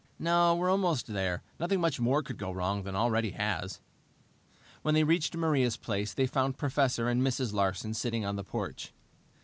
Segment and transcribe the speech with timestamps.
[0.17, 1.43] "No, we're almost there.
[1.59, 3.81] Nothing much more could go wrong than already has."
[4.81, 7.53] When they reached Maria's place they found Professor and Mrs.
[7.53, 8.93] Larsen sitting on the porch.